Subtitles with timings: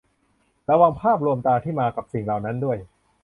[0.69, 2.77] ระวังภาพลวงตาที่มากับสิ่งเหล่านั้นด้วย